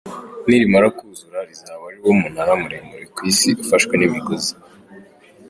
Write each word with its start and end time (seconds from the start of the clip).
Nirimara 0.47 0.87
kuzura 0.97 1.39
rizaba 1.49 1.81
ari 1.89 1.99
wo 2.05 2.11
munara 2.21 2.51
muremure 2.61 3.05
ku 3.15 3.19
isi 3.31 3.49
ufashwe 3.63 3.93
n’imigozi. 3.97 4.53